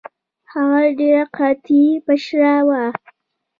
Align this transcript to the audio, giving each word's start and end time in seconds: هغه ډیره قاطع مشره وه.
هغه 0.51 0.81
ډیره 0.99 1.23
قاطع 1.35 1.85
مشره 2.05 2.55
وه. 2.67 2.83